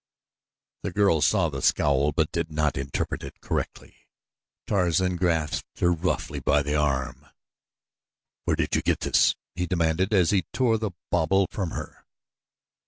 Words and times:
The 0.81 0.91
girl 0.91 1.21
saw 1.21 1.49
the 1.49 1.61
scowl 1.61 2.11
but 2.11 2.31
did 2.31 2.51
not 2.51 2.75
interpret 2.75 3.21
it 3.23 3.39
correctly. 3.39 3.97
Tarzan 4.65 5.15
grasped 5.15 5.79
her 5.79 5.91
roughly 5.91 6.39
by 6.39 6.63
the 6.63 6.73
arm. 6.73 7.27
"Where 8.45 8.55
did 8.55 8.75
you 8.75 8.81
get 8.81 9.01
this?" 9.01 9.35
he 9.53 9.67
demanded, 9.67 10.11
as 10.11 10.31
he 10.31 10.43
tore 10.53 10.79
the 10.79 10.89
bauble 11.11 11.45
from 11.51 11.69
her. 11.69 12.03